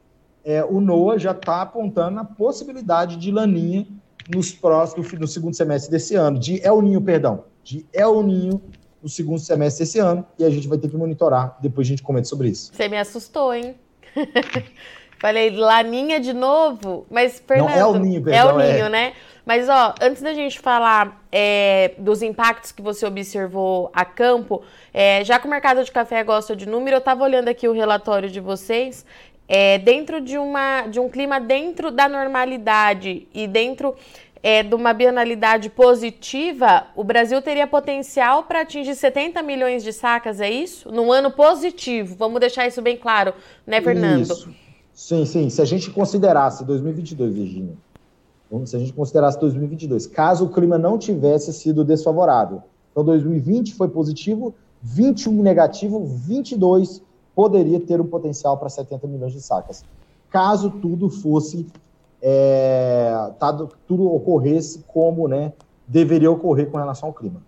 é, 0.45 0.65
o 0.65 0.81
NOAA 0.81 1.19
já 1.19 1.31
está 1.33 1.63
apontando 1.63 2.19
a 2.21 2.25
possibilidade 2.25 3.17
de 3.17 3.31
laninha 3.31 3.87
nos 4.29 4.53
próximos, 4.53 5.13
no 5.13 5.27
segundo 5.27 5.55
semestre 5.55 5.91
desse 5.91 6.15
ano, 6.15 6.39
de 6.39 6.65
El 6.65 6.81
Ninho, 6.83 7.01
perdão, 7.01 7.45
de 7.63 7.87
El 7.93 8.23
Ninho 8.23 8.63
no 9.03 9.09
segundo 9.09 9.41
semestre 9.41 9.85
desse 9.85 9.99
ano, 9.99 10.25
e 10.39 10.45
a 10.45 10.51
gente 10.51 10.69
vai 10.69 10.79
ter 10.79 10.89
que 10.89 10.97
monitorar, 10.97 11.57
depois 11.61 11.87
a 11.87 11.91
gente 11.91 12.03
comenta 12.03 12.29
sobre 12.29 12.49
isso. 12.49 12.71
Você 12.73 12.89
me 12.89 12.97
assustou, 12.97 13.53
hein? 13.53 13.75
Falei, 15.19 15.51
Laninha 15.51 16.19
de 16.19 16.33
novo? 16.33 17.07
Mas, 17.11 17.43
Fernando... 17.47 17.69
Não, 17.69 17.77
é 17.77 17.87
o 17.87 17.95
Ninho, 17.97 18.23
perdão, 18.23 18.41
É 18.41 18.53
o 18.53 18.59
Ninho, 18.59 18.87
é. 18.87 18.89
né? 18.89 19.13
Mas, 19.45 19.69
ó, 19.69 19.95
antes 20.01 20.23
da 20.23 20.33
gente 20.35 20.59
falar 20.61 21.21
é, 21.31 21.95
dos 21.99 22.23
impactos 22.23 22.71
que 22.71 22.81
você 22.81 23.05
observou 23.07 23.91
a 23.93 24.05
campo, 24.05 24.63
é, 24.95 25.25
já 25.25 25.39
que 25.39 25.47
o 25.47 25.51
mercado 25.51 25.83
de 25.83 25.91
café 25.91 26.23
gosta 26.23 26.55
de 26.55 26.67
número, 26.67 26.97
eu 26.97 26.99
estava 26.99 27.25
olhando 27.25 27.49
aqui 27.49 27.67
o 27.67 27.73
relatório 27.73 28.31
de 28.31 28.41
vocês, 28.41 29.05
é, 29.49 29.79
dentro 29.79 30.21
de, 30.21 30.39
uma, 30.39 30.87
de 30.87 30.99
um 31.01 31.09
clima 31.09 31.41
dentro 31.41 31.91
da 31.91 32.09
normalidade 32.09 33.27
e 33.35 33.47
dentro 33.47 33.95
é, 34.43 34.63
de 34.63 34.75
uma 34.75 34.93
bienalidade 34.93 35.71
positiva, 35.71 36.87
o 36.97 37.05
Brasil 37.05 37.41
teria 37.41 37.67
potencial 37.67 38.45
para 38.45 38.63
atingir 38.63 38.95
70 38.95 39.43
milhões 39.43 39.85
de 39.85 39.93
sacas, 39.93 40.41
é 40.41 40.51
isso? 40.51 40.91
Num 40.91 41.13
ano 41.13 41.31
positivo, 41.31 42.17
vamos 42.17 42.41
deixar 42.41 42.67
isso 42.67 42.83
bem 42.83 42.97
claro, 42.97 43.33
né, 43.67 43.81
Fernando? 43.81 44.23
Isso. 44.23 44.53
Sim, 44.93 45.25
sim. 45.25 45.49
Se 45.49 45.63
a 45.63 45.65
gente 45.65 45.91
considerasse 45.91 46.65
2022, 46.65 47.35
Virginia, 47.35 47.75
se 48.67 48.77
a 48.77 48.79
gente 48.79 48.93
considerasse 48.93 49.41
2022, 49.41 50.07
caso 50.07 50.45
o 50.45 50.51
clima 50.51 50.77
não 50.77 50.99
tivesse 50.99 51.53
sido 51.53 51.85
desfavorável. 51.85 52.63
Então, 52.91 53.03
2020 53.03 53.75
foi 53.75 53.89
positivo, 53.89 54.55
21 54.83 55.43
negativo, 55.43 56.05
22 56.05 57.03
poderia 57.35 57.81
ter 57.81 58.01
um 58.01 58.07
potencial 58.07 58.57
para 58.59 58.69
70 58.69 59.07
milhões 59.07 59.33
de 59.33 59.41
sacas. 59.41 59.85
Caso 60.31 60.71
tudo 60.71 61.09
fosse, 61.09 61.67
é, 62.21 63.31
tudo 63.87 64.13
ocorresse 64.13 64.85
como 64.87 65.29
né, 65.29 65.53
deveria 65.87 66.31
ocorrer 66.31 66.71
com 66.71 66.79
relação 66.79 67.09
ao 67.09 67.15
clima. 67.15 67.43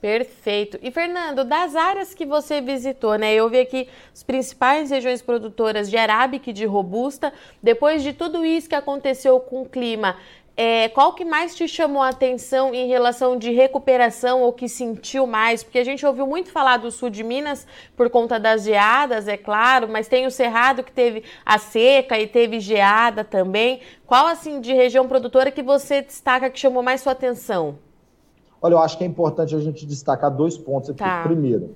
Perfeito. 0.00 0.78
E 0.80 0.90
Fernando, 0.90 1.44
das 1.44 1.76
áreas 1.76 2.14
que 2.14 2.24
você 2.24 2.62
visitou, 2.62 3.16
né? 3.16 3.34
Eu 3.34 3.50
vi 3.50 3.60
aqui 3.60 3.86
as 4.14 4.22
principais 4.22 4.90
regiões 4.90 5.20
produtoras 5.20 5.90
de 5.90 5.96
arábica 5.98 6.48
e 6.48 6.54
de 6.54 6.64
robusta. 6.64 7.30
Depois 7.62 8.02
de 8.02 8.14
tudo 8.14 8.42
isso 8.42 8.66
que 8.66 8.74
aconteceu 8.74 9.38
com 9.40 9.60
o 9.60 9.68
clima, 9.68 10.16
é, 10.56 10.88
qual 10.90 11.14
que 11.14 11.24
mais 11.24 11.54
te 11.54 11.66
chamou 11.66 12.02
a 12.02 12.10
atenção 12.10 12.74
em 12.74 12.86
relação 12.86 13.36
de 13.36 13.50
recuperação 13.50 14.42
ou 14.42 14.52
que 14.52 14.68
sentiu 14.68 15.26
mais? 15.26 15.62
Porque 15.62 15.78
a 15.78 15.84
gente 15.84 16.04
ouviu 16.04 16.26
muito 16.26 16.50
falar 16.50 16.76
do 16.76 16.90
sul 16.90 17.08
de 17.08 17.22
Minas 17.22 17.66
por 17.96 18.10
conta 18.10 18.38
das 18.38 18.64
geadas, 18.64 19.26
é 19.26 19.36
claro, 19.36 19.88
mas 19.88 20.08
tem 20.08 20.26
o 20.26 20.30
Cerrado 20.30 20.82
que 20.82 20.92
teve 20.92 21.24
a 21.44 21.58
seca 21.58 22.18
e 22.18 22.26
teve 22.26 22.60
geada 22.60 23.24
também. 23.24 23.80
Qual 24.06 24.26
assim 24.26 24.60
de 24.60 24.72
região 24.74 25.08
produtora 25.08 25.50
que 25.50 25.62
você 25.62 26.02
destaca 26.02 26.50
que 26.50 26.58
chamou 26.58 26.82
mais 26.82 27.00
sua 27.00 27.12
atenção? 27.12 27.78
Olha, 28.62 28.74
eu 28.74 28.78
acho 28.80 28.98
que 28.98 29.04
é 29.04 29.06
importante 29.06 29.54
a 29.54 29.60
gente 29.60 29.86
destacar 29.86 30.30
dois 30.30 30.58
pontos 30.58 30.90
aqui. 30.90 30.98
Tá. 30.98 31.22
Primeiro, 31.22 31.74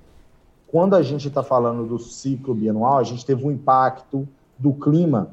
quando 0.67 0.95
a 0.95 1.01
gente 1.01 1.27
está 1.27 1.41
falando 1.41 1.85
do 1.85 1.97
ciclo 1.97 2.53
bianual, 2.53 2.97
a 2.97 3.03
gente 3.03 3.25
teve 3.25 3.45
um 3.45 3.51
impacto 3.51 4.27
do 4.57 4.73
clima. 4.73 5.31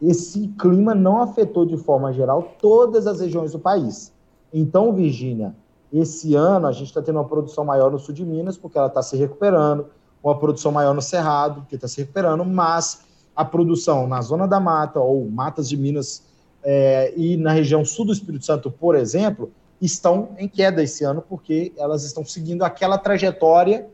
Esse 0.00 0.48
clima 0.58 0.94
não 0.94 1.22
afetou 1.22 1.64
de 1.64 1.76
forma 1.76 2.12
geral 2.12 2.54
todas 2.60 3.06
as 3.06 3.20
regiões 3.20 3.52
do 3.52 3.58
país. 3.58 4.12
Então, 4.52 4.92
Virgínia, 4.92 5.54
esse 5.92 6.34
ano 6.34 6.66
a 6.66 6.72
gente 6.72 6.88
está 6.88 7.00
tendo 7.00 7.16
uma 7.16 7.24
produção 7.24 7.64
maior 7.64 7.90
no 7.90 7.98
sul 7.98 8.14
de 8.14 8.24
Minas, 8.24 8.56
porque 8.56 8.76
ela 8.76 8.88
está 8.88 9.02
se 9.02 9.16
recuperando, 9.16 9.86
uma 10.22 10.38
produção 10.38 10.72
maior 10.72 10.94
no 10.94 11.02
Cerrado, 11.02 11.62
porque 11.62 11.76
está 11.76 11.88
se 11.88 12.00
recuperando, 12.00 12.44
mas 12.44 13.00
a 13.34 13.44
produção 13.44 14.06
na 14.06 14.20
Zona 14.22 14.46
da 14.46 14.58
Mata, 14.58 14.98
ou 14.98 15.30
Matas 15.30 15.68
de 15.68 15.76
Minas, 15.76 16.22
é, 16.62 17.12
e 17.16 17.36
na 17.36 17.52
região 17.52 17.84
sul 17.84 18.06
do 18.06 18.12
Espírito 18.12 18.44
Santo, 18.44 18.70
por 18.70 18.96
exemplo, 18.96 19.52
estão 19.80 20.30
em 20.38 20.48
queda 20.48 20.82
esse 20.82 21.04
ano, 21.04 21.22
porque 21.26 21.72
elas 21.76 22.02
estão 22.02 22.24
seguindo 22.24 22.62
aquela 22.64 22.98
trajetória 22.98 23.86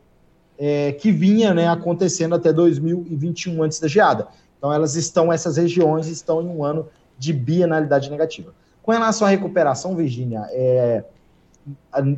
é, 0.57 0.93
que 0.93 1.11
vinha 1.11 1.53
né, 1.53 1.67
acontecendo 1.67 2.35
até 2.35 2.51
2021, 2.51 3.61
antes 3.61 3.79
da 3.79 3.87
geada. 3.87 4.27
Então, 4.63 4.71
elas 4.71 4.95
estão, 4.95 5.33
essas 5.33 5.57
regiões 5.57 6.07
estão 6.07 6.41
em 6.41 6.47
um 6.47 6.63
ano 6.63 6.87
de 7.19 7.33
bienalidade 7.33 8.09
negativa. 8.09 8.53
Com 8.81 8.93
relação 8.93 9.27
à 9.27 9.29
recuperação, 9.29 9.93
Virgínia, 9.93 10.47
é, 10.51 11.03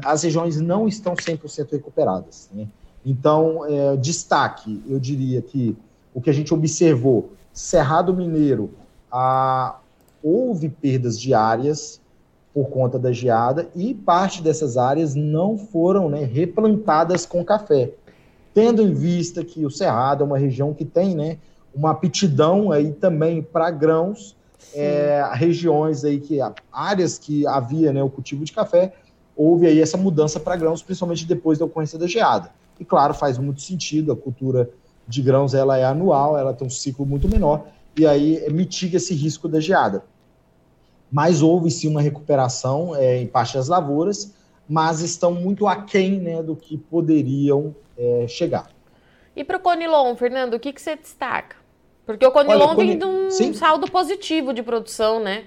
as 0.06 0.22
regiões 0.22 0.62
não 0.62 0.88
estão 0.88 1.16
100% 1.16 1.72
recuperadas. 1.72 2.48
Né? 2.54 2.68
Então, 3.04 3.66
é, 3.66 3.98
destaque, 3.98 4.80
eu 4.88 5.00
diria 5.00 5.42
que 5.42 5.76
o 6.14 6.22
que 6.22 6.30
a 6.30 6.34
gente 6.34 6.54
observou, 6.54 7.32
Cerrado 7.52 8.14
Mineiro, 8.14 8.70
a, 9.12 9.80
houve 10.22 10.70
perdas 10.70 11.20
diárias, 11.20 12.00
por 12.54 12.70
conta 12.70 13.00
da 13.00 13.12
geada 13.12 13.68
e 13.76 13.96
parte 13.96 14.44
dessas 14.44 14.78
áreas 14.78 15.16
não 15.16 15.58
foram 15.58 16.10
né, 16.10 16.24
replantadas 16.24 17.26
com 17.26 17.44
café, 17.44 17.92
tendo 18.54 18.84
em 18.84 18.94
vista 18.94 19.44
que 19.44 19.66
o 19.66 19.72
Cerrado 19.72 20.24
é 20.24 20.28
uma 20.28 20.38
região 20.38 20.76
que 20.76 20.86
tem 20.86 21.16
né, 21.16 21.40
uma 21.76 21.92
aptidão 21.92 22.72
aí 22.72 22.92
também 22.92 23.42
para 23.42 23.70
grãos, 23.70 24.36
é, 24.74 25.24
regiões 25.34 26.04
aí 26.04 26.20
que 26.20 26.40
áreas 26.72 27.18
que 27.18 27.46
havia 27.46 27.92
né, 27.92 28.02
o 28.02 28.10
cultivo 28.10 28.44
de 28.44 28.52
café, 28.52 28.94
houve 29.36 29.68
aí 29.68 29.82
essa 29.82 29.98
mudança 29.98 30.40
para 30.40 30.56
grãos, 30.56 30.82
principalmente 30.82 31.26
depois 31.26 31.60
da 31.60 31.66
ocorrência 31.66 32.00
da 32.00 32.08
geada. 32.08 32.52
E 32.80 32.86
claro, 32.86 33.14
faz 33.14 33.38
muito 33.38 33.62
sentido, 33.62 34.12
a 34.12 34.16
cultura 34.16 34.70
de 35.08 35.22
grãos 35.22 35.54
ela 35.54 35.78
é 35.78 35.84
anual, 35.84 36.38
ela 36.38 36.54
tem 36.54 36.66
um 36.66 36.70
ciclo 36.70 37.06
muito 37.06 37.28
menor, 37.28 37.68
e 37.98 38.08
aí 38.08 38.50
mitiga 38.50 38.98
esse 38.98 39.14
risco 39.14 39.48
da 39.48 39.60
geada 39.60 40.04
mas 41.12 41.42
houve 41.42 41.72
sim 41.72 41.88
uma 41.88 42.02
recuperação 42.02 42.96
é, 42.96 43.22
em 43.22 43.28
parte 43.28 43.54
das 43.54 43.68
lavouras, 43.68 44.34
mas 44.68 45.02
estão 45.02 45.32
muito 45.32 45.68
aquém 45.68 46.20
né, 46.20 46.42
do 46.42 46.56
que 46.56 46.78
poderiam 46.78 47.76
é, 47.98 48.26
chegar. 48.28 48.70
E 49.36 49.44
para 49.44 49.58
o 49.58 49.60
Conilon, 49.60 50.16
Fernando, 50.16 50.56
o 50.56 50.60
que, 50.60 50.74
que 50.74 50.82
você 50.82 50.96
destaca? 50.96 51.56
Porque 52.06 52.26
o 52.26 52.32
Conilon 52.32 52.68
Olha, 52.68 52.76
vem 52.76 52.98
de 52.98 53.06
um 53.06 53.32
sim. 53.32 53.54
saldo 53.54 53.90
positivo 53.90 54.54
de 54.54 54.62
produção, 54.62 55.20
né? 55.20 55.46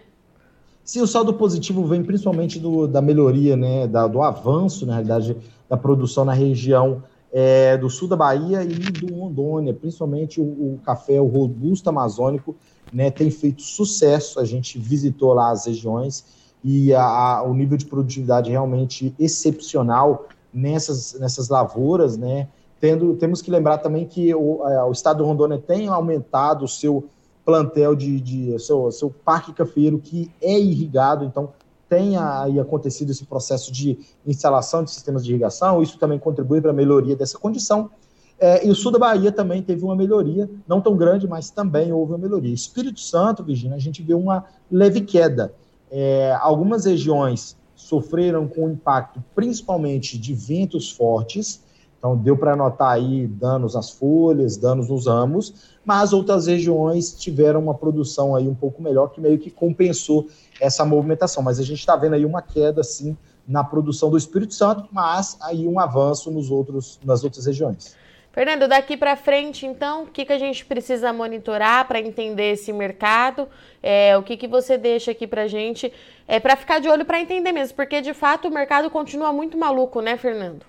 Sim, 0.82 1.02
o 1.02 1.06
saldo 1.06 1.34
positivo 1.34 1.84
vem 1.84 2.02
principalmente 2.02 2.58
do, 2.58 2.88
da 2.88 3.02
melhoria, 3.02 3.56
né, 3.56 3.86
da, 3.86 4.06
do 4.06 4.22
avanço, 4.22 4.86
na 4.86 4.94
realidade, 4.94 5.36
da 5.68 5.76
produção 5.76 6.24
na 6.24 6.32
região 6.32 7.02
é, 7.30 7.76
do 7.76 7.90
sul 7.90 8.08
da 8.08 8.16
Bahia 8.16 8.62
e 8.62 8.68
do 8.68 9.14
Rondônia, 9.14 9.74
principalmente 9.74 10.40
o, 10.40 10.44
o 10.44 10.80
café, 10.82 11.20
o 11.20 11.26
robusto 11.26 11.88
amazônico, 11.90 12.56
né, 12.90 13.10
tem 13.10 13.30
feito 13.30 13.62
sucesso. 13.62 14.40
A 14.40 14.44
gente 14.44 14.78
visitou 14.78 15.34
lá 15.34 15.50
as 15.50 15.66
regiões 15.66 16.24
e 16.64 16.94
a, 16.94 17.04
a, 17.04 17.42
o 17.42 17.54
nível 17.54 17.76
de 17.76 17.86
produtividade 17.86 18.50
realmente 18.50 19.14
excepcional 19.18 20.26
nessas, 20.52 21.18
nessas 21.20 21.48
lavouras, 21.48 22.16
né? 22.16 22.48
Tendo, 22.80 23.16
temos 23.16 23.42
que 23.42 23.50
lembrar 23.50 23.78
também 23.78 24.06
que 24.06 24.34
o, 24.34 24.62
a, 24.62 24.86
o 24.86 24.92
estado 24.92 25.18
do 25.18 25.24
Rondônia 25.24 25.58
tem 25.58 25.88
aumentado 25.88 26.64
o 26.64 26.68
seu 26.68 27.08
plantel 27.44 27.94
de, 27.96 28.20
de 28.20 28.58
seu, 28.58 28.90
seu 28.92 29.10
parque 29.10 29.52
cafeiro 29.52 29.98
que 29.98 30.30
é 30.40 30.58
irrigado, 30.58 31.24
então 31.24 31.50
tem 31.88 32.16
aí 32.16 32.60
acontecido 32.60 33.10
esse 33.10 33.24
processo 33.24 33.72
de 33.72 33.98
instalação 34.26 34.84
de 34.84 34.90
sistemas 34.90 35.24
de 35.24 35.30
irrigação, 35.30 35.82
isso 35.82 35.98
também 35.98 36.18
contribui 36.18 36.60
para 36.60 36.70
a 36.70 36.74
melhoria 36.74 37.16
dessa 37.16 37.38
condição. 37.38 37.90
É, 38.38 38.64
e 38.64 38.70
o 38.70 38.74
sul 38.74 38.92
da 38.92 38.98
Bahia 38.98 39.32
também 39.32 39.62
teve 39.62 39.82
uma 39.82 39.96
melhoria, 39.96 40.48
não 40.66 40.80
tão 40.80 40.96
grande, 40.96 41.26
mas 41.26 41.50
também 41.50 41.92
houve 41.92 42.12
uma 42.12 42.18
melhoria. 42.18 42.52
Espírito 42.54 43.00
Santo, 43.00 43.42
Virginia, 43.42 43.76
a 43.76 43.80
gente 43.80 44.02
vê 44.02 44.14
uma 44.14 44.44
leve 44.70 45.00
queda. 45.00 45.52
É, 45.90 46.36
algumas 46.40 46.84
regiões 46.84 47.56
sofreram 47.74 48.46
com 48.46 48.66
o 48.66 48.70
impacto 48.70 49.24
principalmente 49.34 50.18
de 50.18 50.34
ventos 50.34 50.90
fortes, 50.90 51.62
então 51.98 52.16
deu 52.16 52.36
para 52.36 52.54
notar 52.54 52.92
aí 52.92 53.26
danos 53.26 53.74
nas 53.74 53.90
folhas, 53.90 54.56
danos 54.56 54.88
nos 54.88 55.06
ramos, 55.06 55.76
mas 55.84 56.12
outras 56.12 56.46
regiões 56.46 57.12
tiveram 57.12 57.60
uma 57.60 57.74
produção 57.74 58.36
aí 58.36 58.46
um 58.46 58.54
pouco 58.54 58.80
melhor, 58.80 59.08
que 59.08 59.20
meio 59.20 59.38
que 59.38 59.50
compensou 59.50 60.28
essa 60.60 60.84
movimentação. 60.84 61.42
Mas 61.42 61.58
a 61.58 61.64
gente 61.64 61.80
está 61.80 61.96
vendo 61.96 62.14
aí 62.14 62.24
uma 62.24 62.40
queda, 62.40 62.84
sim, 62.84 63.16
na 63.46 63.64
produção 63.64 64.10
do 64.10 64.16
Espírito 64.16 64.54
Santo, 64.54 64.88
mas 64.92 65.36
aí 65.42 65.66
um 65.66 65.80
avanço 65.80 66.30
nos 66.30 66.50
outros, 66.50 67.00
nas 67.04 67.24
outras 67.24 67.46
regiões. 67.46 67.96
Fernando, 68.30 68.68
daqui 68.68 68.96
para 68.96 69.16
frente, 69.16 69.66
então, 69.66 70.04
o 70.04 70.06
que, 70.06 70.24
que 70.24 70.32
a 70.32 70.38
gente 70.38 70.64
precisa 70.64 71.12
monitorar 71.12 71.88
para 71.88 71.98
entender 71.98 72.52
esse 72.52 72.72
mercado? 72.72 73.48
É, 73.82 74.16
o 74.16 74.22
que, 74.22 74.36
que 74.36 74.46
você 74.46 74.78
deixa 74.78 75.10
aqui 75.10 75.26
para 75.26 75.48
gente? 75.48 75.92
É 76.28 76.38
para 76.38 76.54
ficar 76.54 76.78
de 76.78 76.88
olho 76.88 77.04
para 77.04 77.20
entender 77.20 77.50
mesmo, 77.50 77.74
porque 77.74 78.00
de 78.00 78.14
fato 78.14 78.46
o 78.46 78.50
mercado 78.50 78.88
continua 78.90 79.32
muito 79.32 79.58
maluco, 79.58 80.00
né, 80.00 80.16
Fernando? 80.16 80.64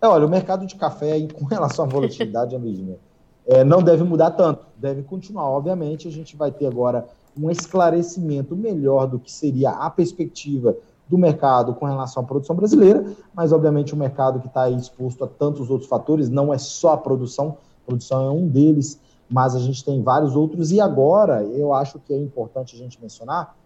É, 0.00 0.06
olha, 0.06 0.26
o 0.26 0.28
mercado 0.28 0.66
de 0.66 0.74
café, 0.76 1.26
com 1.28 1.44
relação 1.46 1.84
à 1.84 1.88
volatilidade, 1.88 2.56
Virginia, 2.58 2.98
é, 3.46 3.62
não 3.62 3.82
deve 3.82 4.02
mudar 4.02 4.32
tanto, 4.32 4.66
deve 4.76 5.02
continuar. 5.02 5.44
Obviamente, 5.44 6.08
a 6.08 6.10
gente 6.10 6.36
vai 6.36 6.50
ter 6.50 6.66
agora 6.66 7.06
um 7.38 7.50
esclarecimento 7.50 8.56
melhor 8.56 9.06
do 9.06 9.18
que 9.18 9.30
seria 9.30 9.70
a 9.70 9.90
perspectiva 9.90 10.76
do 11.08 11.16
mercado 11.16 11.74
com 11.74 11.86
relação 11.86 12.22
à 12.22 12.26
produção 12.26 12.56
brasileira, 12.56 13.04
mas 13.32 13.52
obviamente 13.52 13.94
o 13.94 13.96
mercado 13.96 14.40
que 14.40 14.48
está 14.48 14.68
exposto 14.68 15.24
a 15.24 15.28
tantos 15.28 15.70
outros 15.70 15.88
fatores, 15.88 16.28
não 16.28 16.52
é 16.52 16.58
só 16.58 16.92
a 16.92 16.96
produção, 16.96 17.58
a 17.84 17.86
produção 17.86 18.26
é 18.26 18.30
um 18.30 18.48
deles, 18.48 19.00
mas 19.28 19.54
a 19.54 19.60
gente 19.60 19.84
tem 19.84 20.02
vários 20.02 20.34
outros, 20.34 20.72
e 20.72 20.80
agora 20.80 21.44
eu 21.44 21.72
acho 21.72 22.00
que 22.00 22.12
é 22.12 22.18
importante 22.18 22.74
a 22.74 22.78
gente 22.78 23.00
mencionar, 23.00 23.56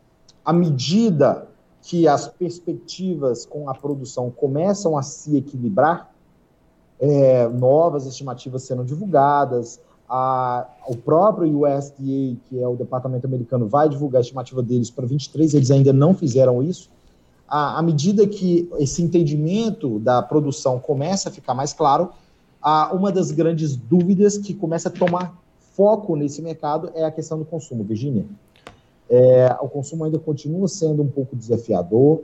à 0.44 0.52
medida 0.52 1.48
que 1.82 2.06
as 2.06 2.28
perspectivas 2.28 3.46
com 3.46 3.70
a 3.70 3.74
produção 3.74 4.30
começam 4.30 4.98
a 4.98 5.02
se 5.02 5.36
equilibrar, 5.36 6.12
é, 7.00 7.48
novas 7.48 8.06
estimativas 8.06 8.62
sendo 8.62 8.84
divulgadas, 8.84 9.80
a, 10.08 10.66
o 10.88 10.96
próprio 10.96 11.48
USDA, 11.48 12.36
que 12.48 12.60
é 12.60 12.66
o 12.66 12.74
departamento 12.74 13.26
americano, 13.26 13.68
vai 13.68 13.88
divulgar 13.88 14.18
a 14.18 14.22
estimativa 14.22 14.62
deles 14.62 14.90
para 14.90 15.06
23, 15.06 15.54
eles 15.54 15.70
ainda 15.70 15.92
não 15.92 16.14
fizeram 16.14 16.62
isso. 16.62 16.90
À, 17.48 17.78
à 17.78 17.82
medida 17.82 18.26
que 18.26 18.68
esse 18.78 19.02
entendimento 19.02 19.98
da 20.00 20.20
produção 20.20 20.78
começa 20.78 21.28
a 21.28 21.32
ficar 21.32 21.54
mais 21.54 21.72
claro, 21.72 22.10
a, 22.60 22.92
uma 22.92 23.10
das 23.10 23.30
grandes 23.30 23.76
dúvidas 23.76 24.36
que 24.36 24.52
começa 24.52 24.88
a 24.88 24.92
tomar 24.92 25.34
foco 25.74 26.16
nesse 26.16 26.42
mercado 26.42 26.90
é 26.94 27.04
a 27.04 27.10
questão 27.10 27.38
do 27.38 27.44
consumo, 27.44 27.84
Virginia. 27.84 28.26
É, 29.08 29.56
o 29.60 29.68
consumo 29.68 30.04
ainda 30.04 30.18
continua 30.18 30.68
sendo 30.68 31.02
um 31.02 31.08
pouco 31.08 31.34
desafiador. 31.34 32.22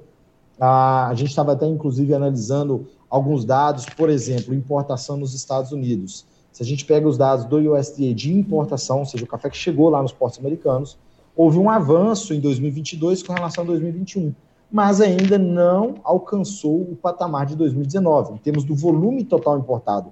A, 0.60 1.08
a 1.08 1.14
gente 1.14 1.30
estava 1.30 1.52
até, 1.52 1.66
inclusive, 1.66 2.12
analisando 2.12 2.86
alguns 3.08 3.44
dados, 3.44 3.86
por 3.86 4.10
exemplo, 4.10 4.54
importação 4.54 5.16
nos 5.16 5.34
Estados 5.34 5.72
Unidos. 5.72 6.26
Se 6.52 6.62
a 6.62 6.66
gente 6.66 6.84
pega 6.84 7.06
os 7.06 7.18
dados 7.18 7.44
do 7.44 7.56
USDA 7.56 8.14
de 8.14 8.32
importação, 8.32 9.00
ou 9.00 9.06
seja, 9.06 9.24
o 9.24 9.28
café 9.28 9.50
que 9.50 9.56
chegou 9.56 9.90
lá 9.90 10.02
nos 10.02 10.12
portos 10.12 10.38
americanos, 10.38 10.96
houve 11.36 11.58
um 11.58 11.68
avanço 11.68 12.32
em 12.32 12.40
2022 12.40 13.22
com 13.22 13.32
relação 13.32 13.62
a 13.64 13.66
2021, 13.66 14.34
mas 14.70 15.00
ainda 15.00 15.38
não 15.38 15.96
alcançou 16.02 16.80
o 16.80 16.96
patamar 16.96 17.46
de 17.46 17.54
2019, 17.56 18.34
em 18.34 18.38
termos 18.38 18.64
do 18.64 18.74
volume 18.74 19.22
total 19.24 19.58
importado. 19.58 20.10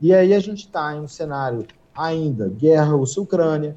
E 0.00 0.14
aí 0.14 0.32
a 0.32 0.40
gente 0.40 0.66
está 0.66 0.94
em 0.94 1.00
um 1.00 1.08
cenário 1.08 1.66
ainda 1.94 2.48
guerra 2.48 2.92
Rússia-Ucrânia, 2.92 3.76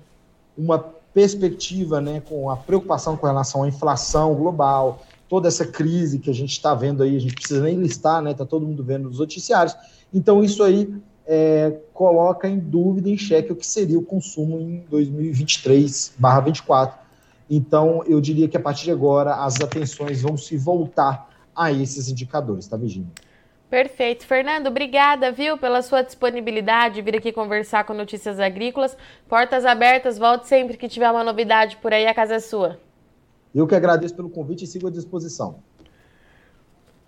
uma 0.57 0.79
perspectiva 1.13 1.99
né, 2.01 2.21
com 2.21 2.49
a 2.49 2.57
preocupação 2.57 3.15
com 3.17 3.25
relação 3.25 3.63
à 3.63 3.67
inflação 3.67 4.35
global, 4.35 5.01
toda 5.27 5.47
essa 5.47 5.65
crise 5.65 6.19
que 6.19 6.29
a 6.29 6.33
gente 6.33 6.51
está 6.51 6.73
vendo 6.73 7.03
aí, 7.03 7.15
a 7.15 7.19
gente 7.19 7.35
precisa 7.35 7.61
nem 7.61 7.77
listar, 7.77 8.21
né? 8.21 8.31
Está 8.31 8.45
todo 8.45 8.65
mundo 8.65 8.83
vendo 8.83 9.09
nos 9.09 9.19
noticiários. 9.19 9.75
Então, 10.13 10.43
isso 10.43 10.63
aí 10.63 10.93
é, 11.25 11.77
coloca 11.93 12.47
em 12.47 12.59
dúvida, 12.59 13.09
em 13.09 13.17
xeque, 13.17 13.51
o 13.51 13.55
que 13.55 13.65
seria 13.65 13.97
o 13.97 14.03
consumo 14.03 14.59
em 14.59 14.85
2023/24. 14.89 16.93
Então, 17.49 18.03
eu 18.07 18.21
diria 18.21 18.47
que 18.47 18.57
a 18.57 18.59
partir 18.59 18.85
de 18.85 18.91
agora 18.91 19.35
as 19.35 19.59
atenções 19.61 20.21
vão 20.21 20.37
se 20.37 20.57
voltar 20.57 21.29
a 21.55 21.71
esses 21.71 22.09
indicadores, 22.09 22.67
tá, 22.67 22.75
Virginia? 22.75 23.09
Perfeito. 23.69 24.25
Fernando, 24.25 24.67
obrigada, 24.67 25.31
viu, 25.31 25.57
pela 25.57 25.81
sua 25.81 26.01
disponibilidade 26.01 26.95
de 26.95 27.01
vir 27.01 27.17
aqui 27.17 27.31
conversar 27.31 27.83
com 27.83 27.93
Notícias 27.93 28.39
Agrícolas. 28.39 28.95
Portas 29.27 29.65
abertas, 29.65 30.17
volte 30.17 30.47
sempre 30.47 30.77
que 30.77 30.87
tiver 30.87 31.09
uma 31.09 31.23
novidade 31.23 31.77
por 31.77 31.91
aí, 31.91 32.05
a 32.05 32.13
casa 32.13 32.35
é 32.35 32.39
sua. 32.39 32.79
Eu 33.55 33.65
que 33.65 33.73
agradeço 33.73 34.13
pelo 34.13 34.29
convite 34.29 34.65
e 34.65 34.67
sigo 34.67 34.87
à 34.87 34.91
disposição. 34.91 35.63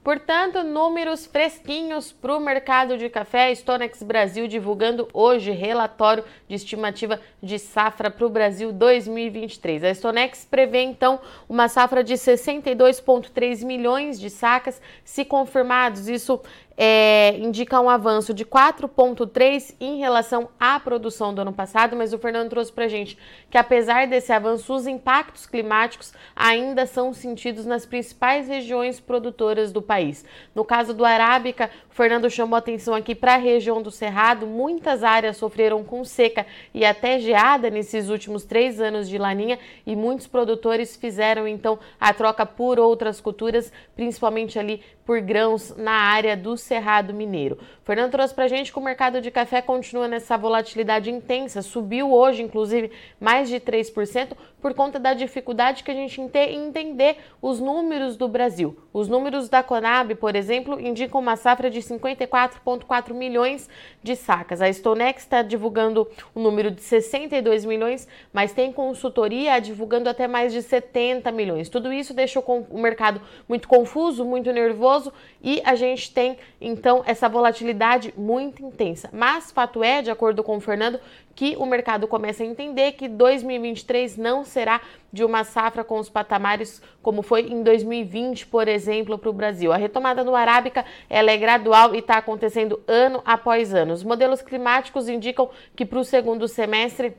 Portanto, 0.02 0.64
números 0.64 1.26
fresquinhos 1.26 2.14
para 2.14 2.38
o 2.38 2.40
mercado 2.40 2.98
de 2.98 3.10
café. 3.10 3.54
Stonex 3.54 4.02
Brasil 4.02 4.48
divulgando 4.48 5.10
hoje 5.14 5.52
relatório 5.52 6.24
de 6.48 6.56
estimativa 6.56 7.20
de 7.44 7.60
safra 7.60 8.10
para 8.10 8.26
o 8.26 8.30
Brasil 8.30 8.72
2023. 8.72 9.84
A 9.84 9.94
Stonex 9.94 10.48
prevê 10.50 10.84
então 10.84 11.20
uma 11.50 11.68
safra 11.68 12.02
de 12.02 12.14
62,3 12.14 13.66
milhões 13.66 14.18
de 14.18 14.30
sacas, 14.30 14.82
se 15.04 15.26
confirmados. 15.26 16.08
Isso 16.08 16.40
é, 16.78 17.36
indica 17.40 17.82
um 17.82 17.90
avanço 17.90 18.36
de 18.36 18.46
4,3 18.46 19.74
em 19.82 19.98
relação 19.98 20.50
à 20.60 20.80
produção 20.80 21.34
do 21.34 21.42
ano 21.42 21.52
passado, 21.52 21.96
mas 21.96 22.14
o 22.14 22.20
Fernando 22.20 22.52
trouxe 22.52 22.72
para 22.72 22.88
gente 22.88 23.18
que 23.50 23.58
apesar 23.58 24.06
desse 24.06 24.32
avanço, 24.32 24.72
os 24.76 24.86
impactos 24.86 25.48
climáticos 25.48 26.14
ainda 26.36 26.86
são 26.86 27.14
sentidos 27.14 27.66
nas 27.66 27.86
principais 27.86 28.48
regiões 28.48 29.00
produtoras 29.00 29.72
do 29.72 29.82
país. 29.82 30.24
No 30.54 30.64
caso 30.64 30.94
do 30.94 31.04
Arábica, 31.04 31.72
o 31.90 31.96
Fernando 31.96 32.30
chamou 32.30 32.56
atenção 32.56 32.94
aqui 32.94 33.16
para 33.16 33.34
a 33.34 33.38
região 33.38 33.82
do 33.82 33.90
Cerrado, 33.90 34.46
muitas 34.46 35.04
áreas 35.04 35.38
sofreram 35.38 35.84
com 35.84 36.06
seca 36.06 36.46
e 36.74 36.86
até 36.86 37.18
geada 37.18 37.72
nesses 37.72 38.10
últimos 38.10 38.44
três 38.44 38.80
anos 38.80 39.10
de 39.10 39.18
laninha 39.18 39.58
e 39.86 39.96
muitos 39.96 40.28
produtores 40.28 40.96
fizeram 40.96 41.48
então 41.48 41.80
a 42.00 42.14
troca 42.14 42.46
por 42.46 42.80
outras 42.80 43.20
culturas, 43.20 43.72
principalmente 43.96 44.60
ali 44.60 44.84
por 45.08 45.22
grãos 45.22 45.74
na 45.78 45.94
área 45.94 46.36
do 46.36 46.58
Cerrado 46.68 47.14
Mineiro. 47.14 47.58
Fernando 47.84 48.12
trouxe 48.12 48.34
para 48.34 48.44
a 48.44 48.48
gente 48.48 48.72
que 48.72 48.78
o 48.78 48.82
mercado 48.82 49.22
de 49.22 49.32
café 49.32 49.62
continua 49.62 50.08
nessa 50.08 50.38
volatilidade 50.38 51.10
intensa, 51.10 51.62
subiu 51.62 52.12
hoje, 52.12 52.44
inclusive, 52.44 52.92
mais 53.20 53.48
de 53.48 53.60
3%, 53.60 54.34
por 54.62 54.74
conta 54.74 55.00
da 55.00 55.14
dificuldade 55.14 55.84
que 55.84 55.92
a 55.92 55.94
gente 55.94 56.22
tem 56.30 56.56
em 56.56 56.68
entender 56.68 57.18
os 57.42 57.60
números 57.60 58.18
do 58.18 58.28
Brasil. 58.28 58.78
Os 58.92 59.08
números 59.08 59.48
da 59.48 59.64
Conab, 59.64 60.14
por 60.16 60.36
exemplo, 60.36 60.80
indicam 60.80 61.22
uma 61.22 61.36
safra 61.36 61.70
de 61.70 61.80
54,4 61.80 63.14
milhões 63.14 63.70
de 64.04 64.16
sacas. 64.16 64.62
A 64.62 64.72
Stonex 64.72 65.24
está 65.24 65.42
divulgando 65.42 66.08
o 66.36 66.40
um 66.40 66.44
número 66.44 66.70
de 66.70 66.82
62 66.82 67.64
milhões, 67.64 68.08
mas 68.34 68.52
tem 68.52 68.72
consultoria 68.72 69.60
divulgando 69.60 70.10
até 70.10 70.28
mais 70.28 70.52
de 70.52 70.62
70 70.62 71.32
milhões. 71.32 71.70
Tudo 71.70 71.94
isso 71.94 72.14
deixou 72.14 72.44
o 72.70 72.80
mercado 72.80 73.22
muito 73.48 73.68
confuso, 73.68 74.26
muito 74.26 74.52
nervoso 74.52 75.14
e 75.42 75.62
a 75.64 75.76
gente 75.76 76.14
tem 76.14 76.38
então 76.60 77.04
essa 77.06 77.30
volatilidade 77.30 78.14
muito 78.18 78.64
intensa. 78.64 79.10
Mas 79.14 79.52
fato 79.52 79.84
é, 79.84 80.02
de 80.02 80.10
acordo 80.10 80.44
com 80.44 80.58
o 80.58 80.60
Fernando, 80.60 81.00
que 81.36 81.56
o 81.58 81.66
mercado 81.66 82.08
começa 82.08 82.44
a 82.44 82.46
entender 82.46 82.94
que 82.94 83.08
2023 83.08 84.18
não 84.18 84.44
será 84.44 84.82
de 85.14 85.24
uma 85.24 85.44
safra 85.44 85.84
com 85.84 86.00
os 86.00 86.10
patamares 86.10 86.82
como 87.02 87.22
foi 87.22 87.42
em 87.42 87.64
2020, 87.64 88.48
por 88.48 88.68
exemplo, 88.68 89.18
para 89.18 89.30
o 89.30 89.34
Brasil. 89.34 89.72
A 89.72 89.78
retomada 89.78 90.24
no 90.24 90.36
Arábica 90.36 90.84
ela 91.10 91.32
é 91.32 91.38
gradual 91.38 91.94
e 91.94 92.00
está 92.00 92.18
acontecendo 92.18 92.82
ano 92.88 93.22
após 93.24 93.74
ano. 93.74 93.94
Os 93.94 94.04
modelos 94.04 94.42
climáticos 94.42 95.08
indicam 95.08 95.50
que 95.76 95.86
para 95.86 96.00
o 96.00 96.04
segundo 96.04 96.48
semestre 96.48 97.16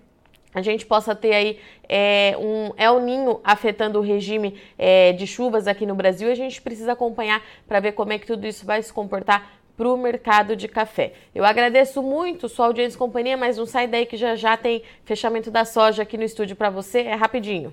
a 0.55 0.63
gente 0.63 0.87
possa 0.87 1.15
ter 1.15 1.35
aí 1.35 1.59
é, 1.89 2.35
um 2.39 2.73
El 2.77 3.01
Ninho 3.01 3.41
afetando 3.45 3.99
o 3.99 4.03
regime 4.03 4.59
é, 4.79 5.13
de 5.13 5.27
chuvas 5.27 5.67
aqui 5.67 5.85
no 5.85 5.95
Brasil. 5.95 6.31
A 6.31 6.35
gente 6.35 6.61
precisa 6.61 6.93
acompanhar 6.93 7.43
para 7.67 7.81
ver 7.81 7.93
como 7.93 8.13
é 8.13 8.19
que 8.19 8.27
tudo 8.27 8.47
isso 8.47 8.65
vai 8.65 8.83
se 8.83 8.93
comportar 8.93 9.59
para 9.77 9.89
o 9.89 9.97
mercado 9.97 10.57
de 10.57 10.67
café. 10.67 11.13
Eu 11.33 11.45
agradeço 11.45 12.03
muito 12.03 12.49
sua 12.49 12.67
audiência 12.67 12.97
e 12.97 12.99
companhia, 12.99 13.37
mas 13.37 13.57
não 13.57 13.67
sai 13.67 13.87
daí 13.87 14.07
que 14.07 14.17
já 14.17 14.35
já 14.35 14.57
tem 14.57 14.83
fechamento 15.05 15.51
da 15.51 15.65
soja 15.65 16.03
aqui 16.03 16.17
no 16.17 16.25
estúdio 16.25 16.57
para 16.57 16.69
você. 16.69 17.03
É 17.03 17.15
rapidinho. 17.15 17.73